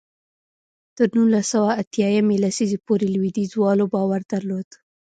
تر 0.95 1.07
نولس 1.15 1.45
سوه 1.53 1.71
اتیا 1.81 2.07
یمې 2.17 2.35
لسیزې 2.43 2.77
پورې 2.85 3.07
لوېدیځوالو 3.15 3.85
باور 3.93 4.21
درلود. 4.31 4.69